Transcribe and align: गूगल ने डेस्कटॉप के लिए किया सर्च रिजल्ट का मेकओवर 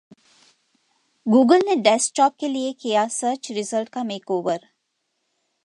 गूगल 1.25 1.61
ने 1.65 1.75
डेस्कटॉप 1.75 2.35
के 2.39 2.47
लिए 2.47 2.73
किया 2.73 3.07
सर्च 3.07 3.51
रिजल्ट 3.51 3.89
का 3.89 4.03
मेकओवर 4.03 4.59